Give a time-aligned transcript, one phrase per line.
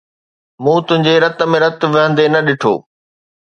[0.63, 2.73] مون تنهنجي رت ۾ رت وهندي نه ڏٺو